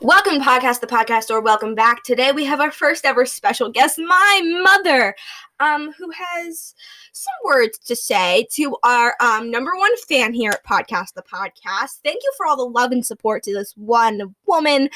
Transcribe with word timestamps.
Welcome 0.00 0.34
to 0.34 0.40
Podcast 0.40 0.78
the 0.78 0.86
Podcast 0.86 1.28
or 1.28 1.40
welcome 1.40 1.74
back. 1.74 2.04
Today 2.04 2.30
we 2.30 2.44
have 2.44 2.60
our 2.60 2.70
first 2.70 3.04
ever 3.04 3.26
special 3.26 3.68
guest, 3.68 3.98
my 3.98 4.60
mother, 4.62 5.16
um, 5.58 5.92
who 5.98 6.08
has 6.10 6.76
some 7.12 7.34
words 7.44 7.78
to 7.78 7.96
say 7.96 8.46
to 8.52 8.76
our 8.84 9.16
um, 9.20 9.50
number 9.50 9.72
one 9.74 9.96
fan 10.08 10.32
here 10.32 10.52
at 10.52 10.64
Podcast 10.64 11.14
the 11.14 11.22
Podcast. 11.22 11.98
Thank 12.04 12.22
you 12.22 12.32
for 12.36 12.46
all 12.46 12.56
the 12.56 12.62
love 12.62 12.92
and 12.92 13.04
support 13.04 13.42
to 13.42 13.52
this 13.52 13.72
one 13.76 14.36
woman. 14.46 14.88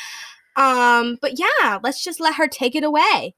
Um, 0.54 1.18
but 1.20 1.36
yeah, 1.36 1.80
let's 1.82 2.04
just 2.04 2.20
let 2.20 2.36
her 2.36 2.46
take 2.46 2.76
it 2.76 2.84
away. 2.84 3.34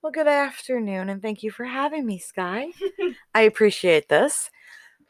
Well, 0.00 0.12
good 0.12 0.28
afternoon, 0.28 1.08
and 1.08 1.20
thank 1.20 1.42
you 1.42 1.50
for 1.50 1.64
having 1.64 2.06
me, 2.06 2.18
Skye. 2.18 2.70
I 3.34 3.40
appreciate 3.40 4.08
this. 4.08 4.48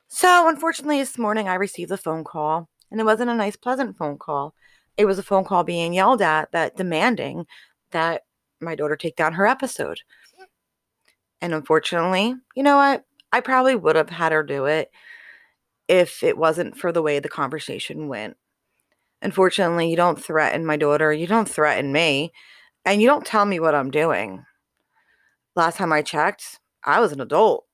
So, 0.09 0.49
unfortunately, 0.49 1.01
this 1.01 1.19
morning 1.19 1.47
I 1.47 1.55
received 1.55 1.91
a 1.91 1.99
phone 1.99 2.25
call, 2.25 2.71
and 2.91 3.01
it 3.01 3.05
wasn't 3.05 3.31
a 3.31 3.35
nice, 3.35 3.57
pleasant 3.57 3.99
phone 3.99 4.17
call. 4.17 4.55
It 4.97 5.07
was 5.07 5.19
a 5.19 5.23
phone 5.23 5.45
call 5.45 5.65
being 5.65 5.93
yelled 5.93 6.23
at 6.23 6.53
that 6.53 6.77
demanding 6.77 7.47
that 7.91 8.23
my 8.61 8.75
daughter 8.75 8.97
take 8.97 9.17
down 9.17 9.35
her 9.35 9.47
episode. 9.47 10.01
And 11.41 11.53
unfortunately, 11.53 12.35
you 12.55 12.63
know 12.63 12.77
what? 12.77 13.05
I 13.33 13.41
probably 13.41 13.75
would 13.75 13.97
have 13.97 14.11
had 14.11 14.33
her 14.33 14.43
do 14.43 14.67
it 14.67 14.91
if 15.89 16.23
it 16.23 16.39
wasn't 16.39 16.79
for 16.79 16.93
the 16.93 17.03
way 17.03 17.19
the 17.19 17.29
conversation 17.29 18.09
went. 18.09 18.37
Unfortunately, 19.21 19.91
you 19.91 19.97
don't 19.97 20.23
threaten 20.23 20.65
my 20.65 20.77
daughter, 20.77 21.13
you 21.13 21.27
don't 21.27 21.49
threaten 21.49 21.93
me, 21.93 22.33
and 22.85 23.01
you 23.01 23.09
don't 23.09 23.27
tell 23.27 23.45
me 23.45 23.59
what 23.59 23.75
I'm 23.75 23.91
doing. 23.91 24.45
Last 25.57 25.77
time 25.77 25.93
I 25.93 26.03
checked, 26.03 26.61
I 26.85 27.01
was 27.01 27.13
an 27.13 27.21
adult. 27.21 27.65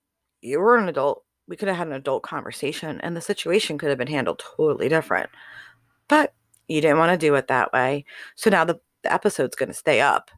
You 0.40 0.60
were 0.60 0.76
an 0.76 0.88
adult. 0.88 1.24
We 1.48 1.56
could 1.56 1.68
have 1.68 1.76
had 1.76 1.88
an 1.88 1.92
adult 1.92 2.22
conversation, 2.22 3.00
and 3.00 3.16
the 3.16 3.20
situation 3.20 3.78
could 3.78 3.88
have 3.88 3.98
been 3.98 4.06
handled 4.06 4.42
totally 4.56 4.88
different. 4.88 5.30
But 6.08 6.32
you 6.70 6.80
didn't 6.80 6.98
want 6.98 7.12
to 7.12 7.26
do 7.26 7.34
it 7.34 7.48
that 7.48 7.72
way. 7.72 8.04
So 8.36 8.48
now 8.50 8.64
the, 8.64 8.80
the 9.02 9.12
episode's 9.12 9.56
going 9.56 9.68
to 9.68 9.74
stay 9.74 10.00
up. 10.00 10.30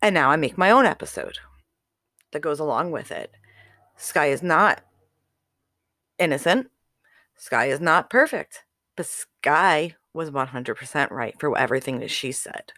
And 0.00 0.14
now 0.14 0.30
I 0.30 0.36
make 0.36 0.56
my 0.56 0.70
own 0.70 0.86
episode 0.86 1.38
that 2.32 2.40
goes 2.40 2.60
along 2.60 2.90
with 2.90 3.10
it. 3.10 3.32
Skye 3.96 4.26
is 4.26 4.42
not 4.42 4.82
innocent. 6.18 6.70
Skye 7.36 7.66
is 7.66 7.80
not 7.80 8.10
perfect. 8.10 8.64
But 8.96 9.06
Skye 9.06 9.96
was 10.12 10.30
100% 10.30 11.10
right 11.10 11.34
for 11.40 11.58
everything 11.58 11.98
that 11.98 12.10
she 12.10 12.30
said. 12.30 12.72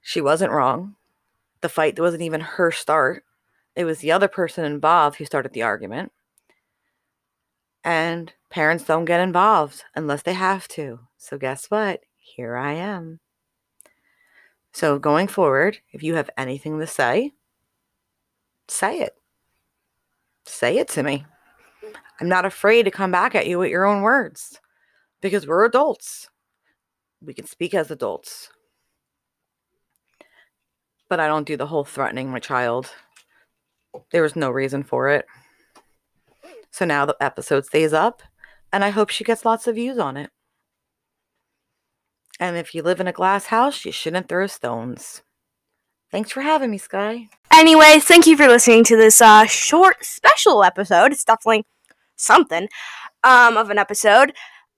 She 0.00 0.20
wasn't 0.20 0.52
wrong. 0.52 0.96
The 1.60 1.68
fight 1.68 2.00
wasn't 2.00 2.22
even 2.22 2.40
her 2.40 2.70
start, 2.70 3.24
it 3.76 3.84
was 3.84 3.98
the 3.98 4.12
other 4.12 4.28
person 4.28 4.64
involved 4.64 5.16
who 5.16 5.24
started 5.24 5.52
the 5.52 5.62
argument. 5.62 6.12
And 7.84 8.32
parents 8.50 8.84
don't 8.84 9.06
get 9.06 9.20
involved 9.20 9.84
unless 9.94 10.22
they 10.22 10.34
have 10.34 10.68
to. 10.68 11.00
So, 11.16 11.38
guess 11.38 11.66
what? 11.66 12.00
Here 12.16 12.56
I 12.56 12.72
am. 12.72 13.20
So, 14.72 14.98
going 14.98 15.28
forward, 15.28 15.78
if 15.92 16.02
you 16.02 16.14
have 16.14 16.30
anything 16.36 16.78
to 16.78 16.86
say, 16.86 17.32
say 18.68 19.00
it. 19.00 19.14
Say 20.46 20.78
it 20.78 20.88
to 20.88 21.02
me. 21.02 21.24
I'm 22.20 22.28
not 22.28 22.44
afraid 22.44 22.84
to 22.84 22.90
come 22.90 23.10
back 23.10 23.34
at 23.34 23.46
you 23.46 23.58
with 23.58 23.70
your 23.70 23.86
own 23.86 24.02
words 24.02 24.60
because 25.20 25.46
we're 25.46 25.64
adults. 25.64 26.28
We 27.22 27.34
can 27.34 27.46
speak 27.46 27.74
as 27.74 27.90
adults. 27.90 28.50
But 31.08 31.20
I 31.20 31.26
don't 31.26 31.46
do 31.46 31.56
the 31.56 31.66
whole 31.66 31.84
threatening 31.84 32.30
my 32.30 32.38
child. 32.38 32.90
There 34.12 34.22
was 34.22 34.36
no 34.36 34.50
reason 34.50 34.82
for 34.82 35.08
it. 35.08 35.26
So 36.80 36.86
now 36.86 37.04
the 37.04 37.16
episode 37.20 37.66
stays 37.66 37.92
up, 37.92 38.22
and 38.72 38.82
I 38.82 38.88
hope 38.88 39.10
she 39.10 39.22
gets 39.22 39.44
lots 39.44 39.66
of 39.66 39.74
views 39.74 39.98
on 39.98 40.16
it. 40.16 40.30
And 42.38 42.56
if 42.56 42.74
you 42.74 42.82
live 42.82 43.00
in 43.00 43.06
a 43.06 43.12
glass 43.12 43.48
house, 43.48 43.84
you 43.84 43.92
shouldn't 43.92 44.30
throw 44.30 44.46
stones. 44.46 45.20
Thanks 46.10 46.30
for 46.30 46.40
having 46.40 46.70
me, 46.70 46.78
Skye. 46.78 47.28
Anyways, 47.52 48.04
thank 48.04 48.26
you 48.26 48.34
for 48.34 48.48
listening 48.48 48.84
to 48.84 48.96
this 48.96 49.20
uh, 49.20 49.44
short 49.44 50.02
special 50.06 50.64
episode. 50.64 51.12
It's 51.12 51.22
definitely 51.22 51.66
something 52.16 52.66
um, 53.24 53.58
of 53.58 53.68
an 53.68 53.76
episode. 53.76 54.32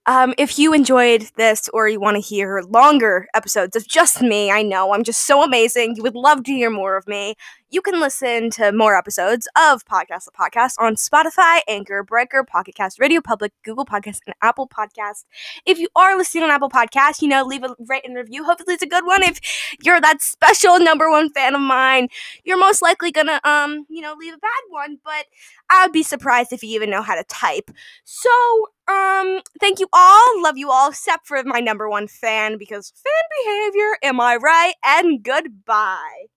Um, 0.05 0.33
if 0.37 0.59
you 0.59 0.73
enjoyed 0.73 1.29
this 1.37 1.69
or 1.69 1.87
you 1.87 2.01
want 2.01 2.15
to 2.15 2.21
hear 2.21 2.61
longer 2.67 3.27
episodes 3.33 3.77
of 3.77 3.87
just 3.87 4.21
me, 4.21 4.51
I 4.51 4.61
know 4.61 4.93
I'm 4.93 5.05
just 5.05 5.21
so 5.21 5.41
amazing. 5.41 5.95
You 5.95 6.03
would 6.03 6.15
love 6.15 6.43
to 6.43 6.51
hear 6.51 6.69
more 6.69 6.97
of 6.97 7.07
me. 7.07 7.35
You 7.73 7.81
can 7.81 7.99
listen 7.99 8.51
to 8.51 8.71
more 8.71 8.95
episodes 8.95 9.47
of 9.57 9.83
Podcast 9.85 10.25
the 10.25 10.31
Podcast 10.31 10.75
on 10.77 10.93
Spotify, 10.93 11.61
Anchor, 11.67 12.03
Breaker, 12.03 12.43
Pocket 12.43 12.75
Cast, 12.75 12.99
Radio 12.99 13.19
Public, 13.19 13.51
Google 13.63 13.83
Podcast, 13.83 14.19
and 14.27 14.35
Apple 14.43 14.67
Podcast. 14.67 15.25
If 15.65 15.79
you 15.79 15.87
are 15.95 16.15
listening 16.15 16.43
on 16.43 16.51
Apple 16.51 16.69
Podcast, 16.69 17.23
you 17.23 17.27
know, 17.27 17.43
leave 17.43 17.63
a 17.63 17.75
rate 17.89 18.03
and 18.05 18.15
review. 18.15 18.43
Hopefully 18.43 18.75
it's 18.75 18.83
a 18.83 18.87
good 18.87 19.07
one. 19.07 19.23
If 19.23 19.39
you're 19.83 19.99
that 19.99 20.21
special 20.21 20.77
number 20.79 21.09
one 21.09 21.31
fan 21.31 21.55
of 21.55 21.61
mine, 21.61 22.09
you're 22.43 22.59
most 22.59 22.83
likely 22.83 23.11
gonna 23.11 23.41
um, 23.43 23.87
you 23.89 24.01
know, 24.01 24.13
leave 24.19 24.35
a 24.35 24.37
bad 24.37 24.51
one, 24.69 24.99
but 25.03 25.25
I'd 25.71 25.91
be 25.91 26.03
surprised 26.03 26.53
if 26.53 26.61
you 26.61 26.75
even 26.75 26.91
know 26.91 27.01
how 27.01 27.15
to 27.15 27.23
type. 27.23 27.71
So, 28.03 28.67
um, 28.87 29.39
thank 29.59 29.79
you 29.79 29.87
all. 29.91 30.43
Love 30.43 30.59
you 30.59 30.69
all, 30.69 30.89
except 30.91 31.25
for 31.25 31.41
my 31.43 31.59
number 31.59 31.89
one 31.89 32.07
fan, 32.07 32.59
because 32.59 32.93
fan 33.03 33.23
behavior, 33.43 33.97
am 34.03 34.19
I 34.19 34.35
right? 34.35 34.75
And 34.85 35.23
goodbye. 35.23 36.32